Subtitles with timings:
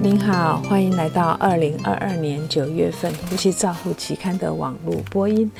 [0.00, 5.50] 您好，欢迎来到二零二二年九月份《呼吸照护期刊》的网络播音。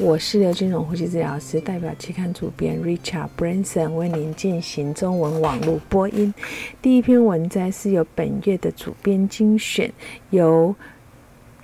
[0.00, 6.34] 我是刘金荣呼吸治疗师，代表期刊主编 Richard Branson 为您进行中文网络播音。
[6.82, 9.92] 第一篇文摘是由本月的主编精选，
[10.30, 10.74] 由。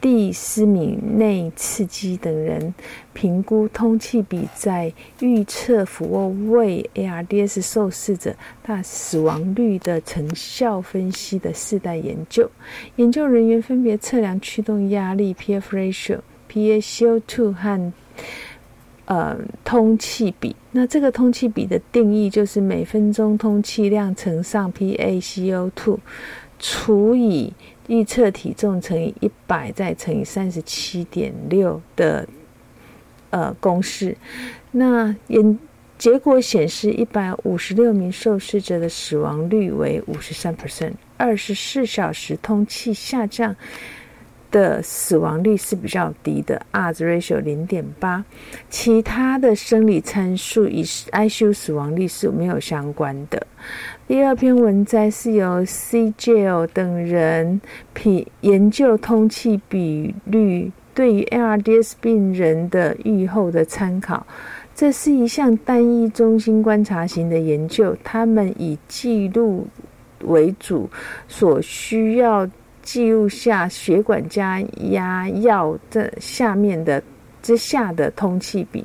[0.00, 2.74] 蒂斯敏内茨基等人
[3.12, 4.90] 评估通气比在
[5.20, 12.50] 预测俯卧位 ARDS 受试者大死亡率的成效分析的四代研究。
[12.96, 17.92] 研究人员分别测量驱动压力 （PF ratio）、PaCO2 和
[19.04, 20.56] 呃通气比。
[20.72, 25.98] 那这个通气比的定义就是每分钟通气量乘上 PaCO2
[26.58, 27.52] 除以。
[27.90, 32.24] 预测体重乘以一百，再乘以三十七点六的
[33.30, 34.16] 呃公式，
[34.70, 35.58] 那研
[35.98, 43.56] 结果显示，一百五十六名受试者的死亡率为五十三 percent，二十四小时通气下降
[44.52, 48.24] 的死亡率是比较低的，R ratio 零点八，
[48.68, 53.44] 其他的生理参数与 ICU 死亡率是没有相关的。
[54.10, 56.12] 第二篇文摘是由 C.
[56.18, 56.66] J.
[56.74, 57.60] 等人
[57.94, 64.26] 评研究通气比率对于 ARDS 病人的预后的参考。
[64.74, 69.68] 这是一项单一中心观察型的研究，他们以记录
[70.22, 70.90] 为主，
[71.28, 72.50] 所需要
[72.82, 77.00] 记录下血管加压药这下面的
[77.40, 78.84] 之下的通气比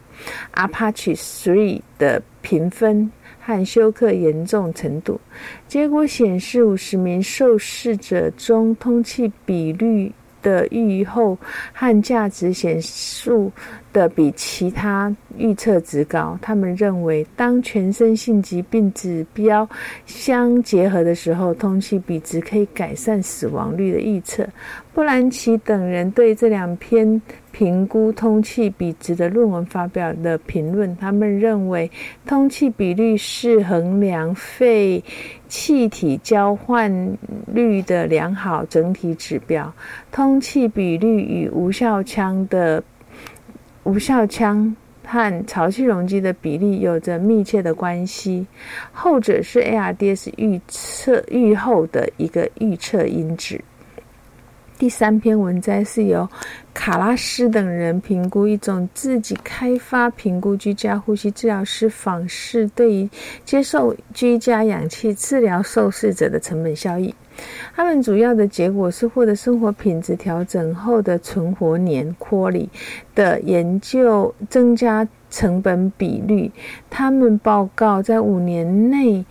[0.54, 3.12] Apache Three 的评分。
[3.46, 5.22] 和休克严重程度，
[5.68, 11.38] 结果显示，五十名受试者中，通气比率的预后
[11.72, 12.80] 和价值显
[13.24, 13.52] 著
[13.94, 16.38] 的比其他预测值高。
[16.42, 19.68] 他们认为，当全身性疾病指标
[20.08, 24.44] 相结合的时候，通气比值可以改善死亡率的预测。
[24.96, 27.22] 布兰奇等人对这两篇。
[27.52, 31.90] 评估通气比值的论文发表的评论，他们认为
[32.26, 35.02] 通气比率是衡量肺
[35.48, 37.18] 气体交换
[37.48, 39.74] 率的良好整体指标。
[40.12, 42.84] 通气比率与无效腔的
[43.84, 48.46] 无效腔和潮气容积的比例有着密切的关系，
[48.92, 53.62] 后者是 ARDS 预测预后的一个预测因子。
[54.78, 56.28] 第三篇文摘是由
[56.74, 63.10] 卡拉斯等人评估一种自己开发评估居家呼吸治疗师访视对于
[63.46, 67.16] 接受居家氧气治疗受试者的成本效益。
[67.74, 72.70] 他们主要的结果是获得生活品质调整后的存活年 q u a l i
[73.14, 76.52] 的研究增加成本比率。
[76.90, 79.26] 他们报告在五年内。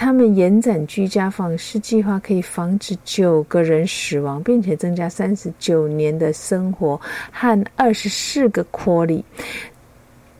[0.00, 6.98] 他们延展居家访视计划可以防止九个人死亡，并且增加三十九年的生活
[7.32, 9.24] 和二十四个 quality，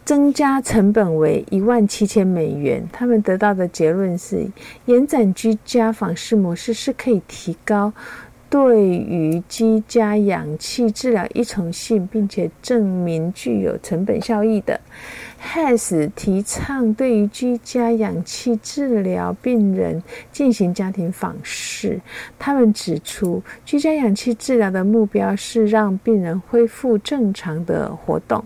[0.04, 2.88] 增加成本为一万七千美元。
[2.92, 4.46] 他们得到的结论是，
[4.84, 7.92] 延展居家访视模式是可以提高
[8.50, 14.80] 对于居家氧气治疗依从性，并且证明具有成本效益的。
[15.40, 22.00] Has 提倡对于居家氧气治疗病人进行家庭访视。
[22.38, 28.44] 他们指出，居家氧气治疗的目标是让病人恢复正常的活动，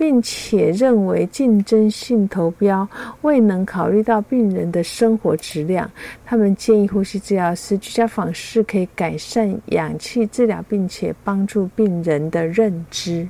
[0.00, 2.88] 并且认为竞争性投标
[3.20, 5.90] 未能考虑到病人的生活质量。
[6.24, 13.28] 他们建议呼吸治疗师居家访视可以改善氧气治疗，并且帮助病人的认知。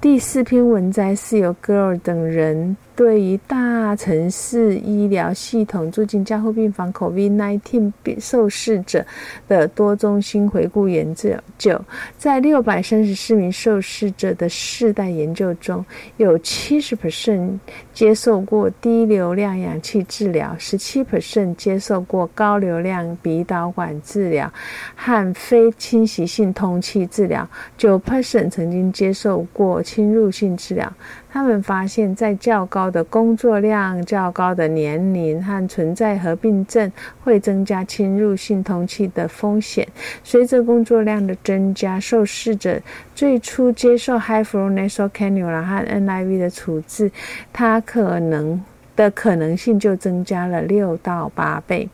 [0.00, 2.76] 第四篇文摘是由 Girl 等人。
[2.96, 9.04] 对于大城市医疗系统住进加护病房 COVID-19 受试者
[9.48, 11.12] 的多中心回顾研
[11.58, 11.84] 究，
[12.16, 15.84] 在六百三十四名受试者的世代研究中，
[16.18, 17.58] 有七十 percent
[17.92, 24.52] 接受过低流量氧气治疗，十七 percent 接受过高流量鼻导管治疗
[24.94, 30.92] 和非侵袭性通气治疗，九 percent 曾经接受过侵入性治疗。
[31.34, 36.92] 他们发现，在较高的工作量、较高的年龄和存在合并症，
[37.24, 39.84] 会增加侵入性通气的风险。
[40.22, 42.80] 随着工作量的增加，受试者
[43.16, 47.10] 最初接受 high flow nasal cannula 和 NIV 的处置，
[47.52, 48.62] 它可能
[48.94, 51.88] 的可能性就增加了六到八倍。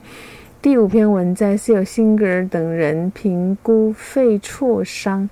[0.61, 5.31] 第五篇文摘是由辛格尔等人评估肺挫伤。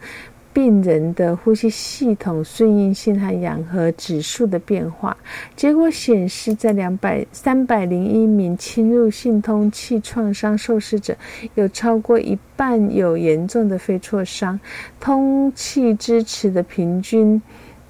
[0.59, 5.17] 病人的呼吸系统顺应性和氧合指数的变化。
[5.55, 11.17] 结果显示，在两百三百零一名侵入性通气创伤受试者，
[11.55, 14.59] 有超过一半有严重的肺挫伤，
[14.99, 17.41] 通气支持的平均。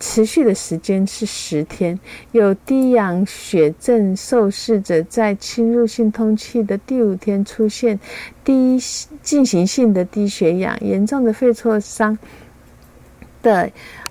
[0.00, 1.98] 持续的时间是十天。
[2.30, 7.98] 有低氧血症受试者在侵入性通气的第五天出现
[8.44, 8.78] 低
[9.22, 12.16] 进行性的低血氧，严重的肺挫伤
[13.42, 13.70] 的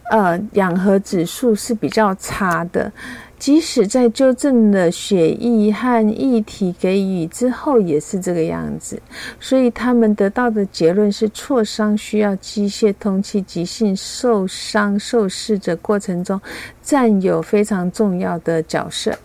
[0.09, 2.91] 呃氧合指数是比较差的。
[3.39, 8.99] 即使在纠正了血液和液体给予之后，也是这个样子。
[9.39, 16.41] 所以他们得到的结论是：挫伤需要机械通气，急性受伤受试者过程中
[16.81, 19.15] 占有非常重要的角色。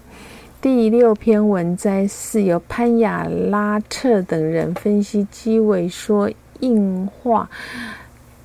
[0.60, 7.48] 第六篇文摘是由潘雅拉特等人分析肌萎缩硬化。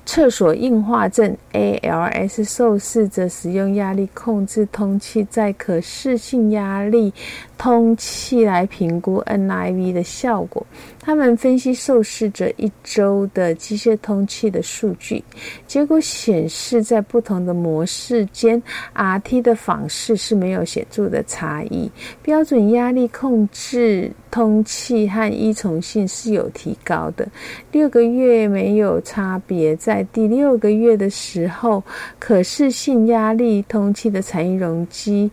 [0.08, 7.12] 厕所硬化症 （ALS） 受试者使用压力控制通气，在可视性压力
[7.58, 10.66] 通气来评估 NIV 的效果。
[10.98, 15.22] 他们分析受试者一周的机械通气的数据，
[15.66, 18.62] 结果显示，在不同的模式间
[18.94, 21.90] ，RT 的访视是没有显著的差异。
[22.22, 27.26] 标准压力控制通气和依从性是有提高的。
[27.72, 31.82] 六个月没有差别，在第六个月的时候，
[32.18, 35.30] 可视性压力通气的残余容积。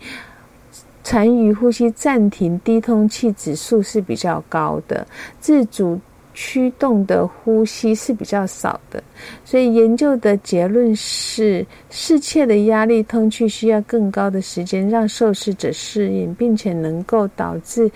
[1.03, 5.06] 残余呼吸暂停低通气指数是比较高的，
[5.39, 6.01] 自主
[6.33, 9.01] 驱动的呼吸是比较少的，
[9.45, 17.89] 所以研究的结论是，适切的压力通气需要更高的时间让受试者适应，并且能够导致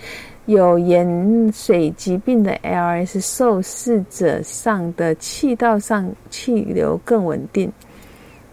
[0.46, 7.70] 有盐水疾病的 LS 受试者上的气道上气流更稳定。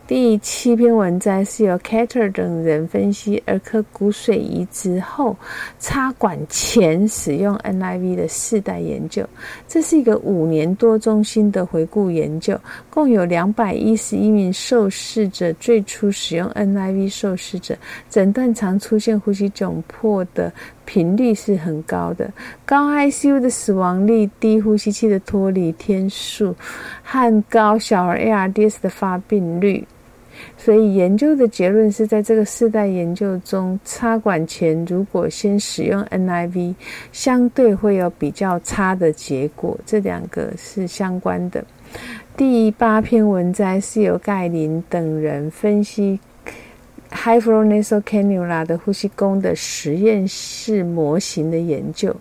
[0.05, 5.35] 第七篇文摘是由 Cater 等人分析儿科骨髓移植后
[5.79, 9.27] 插管前使用 NIV 的四代研究。
[9.67, 12.57] 这是一个五年多中心的回顾研究，
[12.89, 15.51] 共有两百一十一名受试者。
[15.59, 17.77] 最初使用 NIV 受试者
[18.09, 20.49] 诊断常出现呼吸窘迫的
[20.87, 22.31] 频率是很高的，
[22.65, 26.55] 高 ICU 的死亡率、低呼吸器的脱离天数
[27.03, 29.85] 和高小儿 ARDS 的发病率。
[30.55, 36.75] 所以研究的结论是在这个世代研究中，插管前如果先使用 NIV，
[37.11, 39.77] 相对会有比较差的结果。
[39.85, 41.63] 这两个是相关的。
[42.37, 46.19] 第八篇文摘是由盖林等人分析。
[47.09, 52.15] High flow nasal cannula 的呼吸功的实验室模型的研究，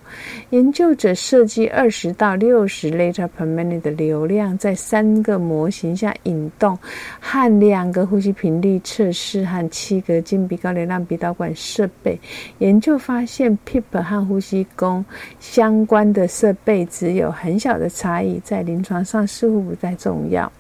[0.51, 6.79] 研究者设计二十到六十 liter per minute 的流量，在三个模型下引动，
[7.21, 12.19] 和两个呼吸频率测试和七个近鼻高流量鼻导管设备。
[12.59, 15.05] 研究发现，PEEP 和呼吸功
[15.41, 20.51] 相关的设备只有很小的差异，在临床上似乎不再重要。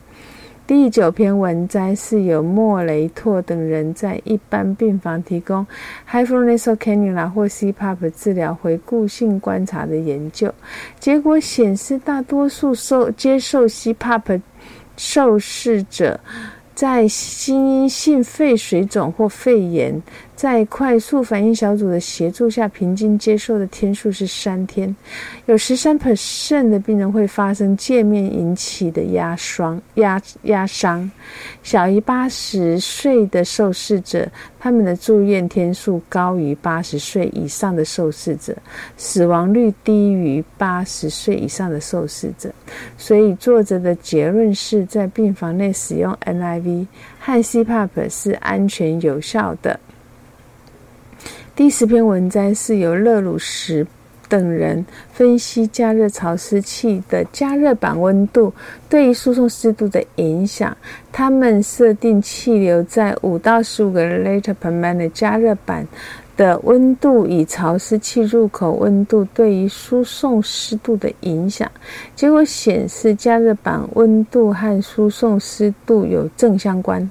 [0.67, 5.65] 第九篇文摘是由莫雷托等人在一般病房提供
[6.11, 10.53] high flow nasal cannula 或 CPAP 治疗回顾性观察的研究，
[10.99, 14.41] 结果显示大多数受接受 CPAP
[14.97, 16.19] 受试者
[16.75, 20.03] 在心因性肺水肿或肺炎。
[20.37, 24.95] 在快速反应小组的协助下，平均接受的天数是三天。
[25.47, 31.11] 有十三 percent 的病人会发生界面引起的压伤、压压伤。
[31.63, 34.29] 小于八十岁的受试者，
[34.61, 38.55] 他们的住院天数高于八十岁以上的受试者，
[38.99, 42.53] 死亡率低于八十岁以上的受试者。
[42.99, 46.87] 所以，作者的结论是在病房内使用 NIV
[47.19, 49.81] 和 CPAP 是安全有效的。
[51.57, 53.87] 第十篇文章是由勒鲁什
[54.29, 54.85] 等人
[55.15, 58.53] 分析加热潮湿器的加热板温度
[58.91, 60.77] 对于输送湿度的影响。
[61.11, 65.89] 他们设定气流在五到十五个 liter per minute 加热板。
[66.37, 71.71] 的温度与潮湿器入口温度对于输送湿度的影响，
[72.15, 77.11] 结果显示加热板温度和输送湿度有正相关。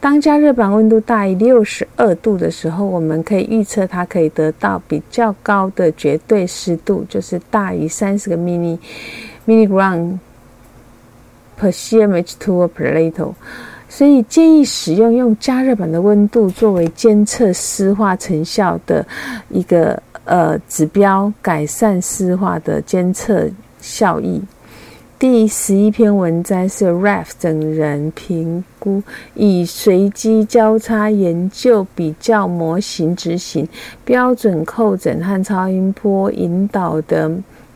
[0.00, 8.76] 当加热板温度大于六十二度的时候，我们可以预测它可以得到比较高的绝对湿度，就是大于三十个 mini
[9.46, 10.18] milligram
[11.60, 13.32] per cmh2 per liter。
[13.96, 19.06] 所以建议使用用加热板的温度作为监测湿化成效的
[19.50, 23.48] 一个呃指标，改善湿化的监测
[23.80, 24.42] 效益。
[25.16, 29.00] 第十一篇文摘是 Raf 等人评估
[29.34, 33.66] 以随机交叉研究比较模型执行
[34.04, 37.30] 标准扣诊和超音波引导的。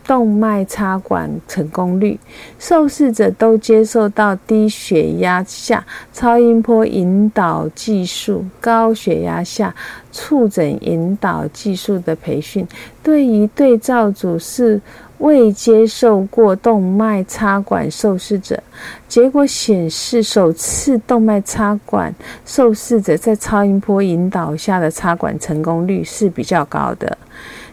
[0.09, 2.19] 动脉插管成功率，
[2.59, 5.85] 受试者都接受到低血压下
[6.15, 9.75] 超音波引导技术、高血压下
[10.11, 12.67] 触诊引导技术的培训。
[13.03, 14.81] 对于对照组是
[15.19, 18.59] 未接受过动脉插管受试者，
[19.07, 22.15] 结果显示首次动脉插管
[22.47, 27.19] 受试者在超音波引导下的插管成功率是比较高的。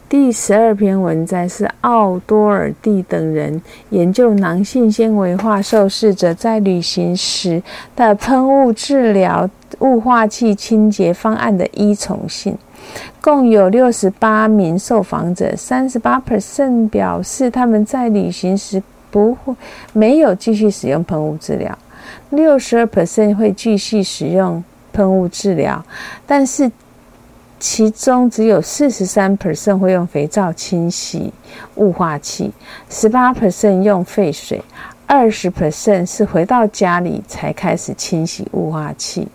[0.07, 3.59] 第十二篇文摘是奥多尔蒂等人
[3.89, 7.61] 研究囊性纤维化受试者在旅行时
[7.95, 12.55] 的喷雾治疗雾化器清洁方案的依从性。
[13.19, 19.55] 共有六十八名受访者，三十八 percent 表示他们在旅行时不会
[19.91, 21.75] 没有继续使用喷雾治疗，
[22.29, 25.83] 六十二 percent 会继续使用喷雾治疗，
[26.27, 26.71] 但是。
[27.67, 31.33] 其中只有四十三 percent 会用肥皂清洗
[31.77, 32.51] 雾化器，
[32.91, 34.61] 十八 percent 用废水，
[35.07, 39.27] 二十 percent 是回到家里才开始清洗雾化器。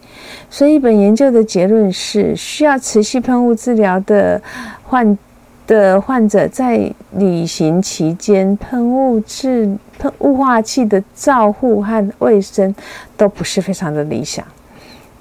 [0.49, 4.41] 所以，本研究的结论是，需要持续喷雾治疗的
[4.85, 5.19] 患
[5.67, 12.73] 的患者在旅行期间，喷雾治喷雾化器的照护和卫生
[13.17, 14.45] 都不是非常的理想。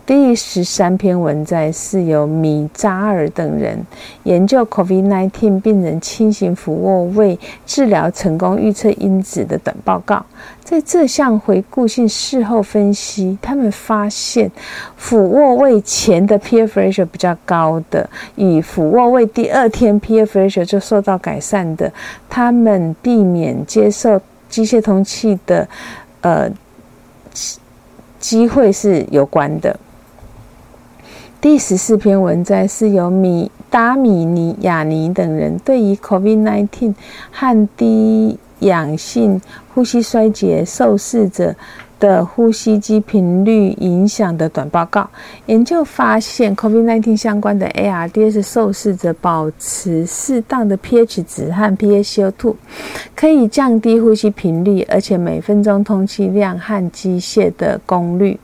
[0.09, 3.77] 第十三篇文摘是由米扎尔等人
[4.23, 10.25] 研究 COVID-19 病人轻型俯卧位治疗成功预测因子的短报告。
[10.63, 14.49] 在这项回顾性事后分析，他们发现
[14.97, 21.93] 俯卧位前的 p f ratio 比较高的，与俯卧位第二天 p f ratio 就受到改善的，
[22.27, 25.69] 他们避免接受机械通气的
[26.21, 26.49] 呃
[28.19, 29.79] 机会是有关的。
[31.41, 36.93] 第十四篇文摘是由米达米尼亚尼等人对于 COVID-19
[37.31, 39.41] 和低氧性
[39.73, 41.55] 呼吸衰竭受试者
[41.97, 45.09] 的呼吸机频率影响的短报告。
[45.45, 52.55] 研究发现，COVID-19 相关的 ARDS 受试者保持适当的 pH 值和 PaCO2，
[53.15, 58.37] 可以降低呼吸频率，而且每分钟通气量和机械的功率。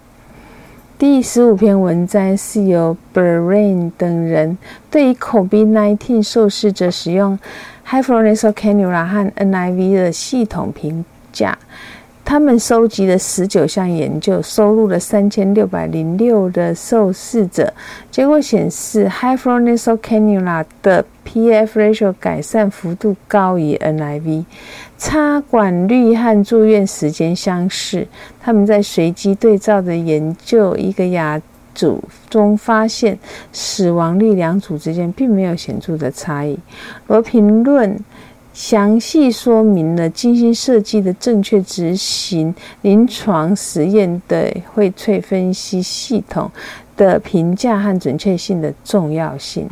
[0.97, 4.57] 第十五篇文章是由 Brain 等人
[4.89, 7.37] 对于 COVID-19 受试者使用
[7.85, 11.57] High Flow Nasal Cannula 和 NIV 的系统评价。
[12.25, 17.72] 他们收集了十九项研究，收录了三千六百零六的受试者。
[18.10, 24.46] 结果显示，High Flow Nasal Cannula 的 PF ratio 改善幅度高于 NIV，
[24.98, 28.08] 插管率和住院时间相似。
[28.41, 31.39] 他们在随机对照的研究一个亚
[31.75, 33.20] 组中发现，
[33.53, 36.58] 死亡率两组之间并没有显著的差异。
[37.05, 37.96] 罗评论。
[38.55, 46.50] 详细说明了精心设计的正确执行临床实验的荟萃分析系统
[46.95, 49.69] 的评价和准确性的重要性。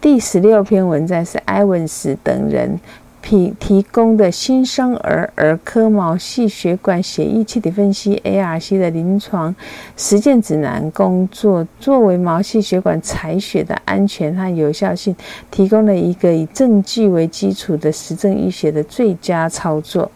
[0.00, 2.80] 第十六篇文章是埃文斯等人。
[3.20, 9.54] 提提供的新生儿儿科毛细血管血液气体分析 （ARC） 的临床
[9.96, 15.14] 实践指南工作，作为毛细血管采血的安全和有效性，
[15.50, 20.10] 提供了一个以证据为基础的实证医学的最佳操作。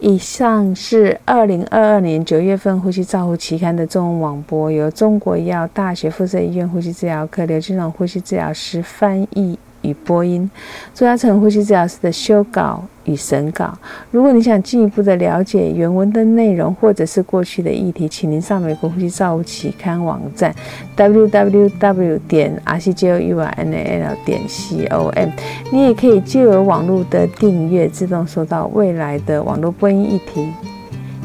[0.00, 9.58] 以上是二零二二年九月份《呼吸照护期刊》的中文网播，由中国医药大学附设医院呼吸治疗科刘金荣呼吸治疗师翻译。
[9.84, 10.50] 与播音，
[10.92, 13.72] 朱嘉诚呼吸治疗师的修稿与审稿。
[14.10, 20.52] 如果你想进一步的了解原文的内容，或者是过去的议题，请您上美国呼吸照护期刊网站
[20.96, 25.28] www 点 r c j o u r n a l 点 c o m。
[25.70, 30.48] 你也可以借由网络的订阅，自动收到未来的网络播音议题。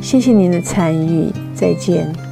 [0.01, 2.28] 谢谢您的参与，再见。